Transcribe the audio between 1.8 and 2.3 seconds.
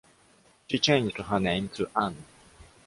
Ann.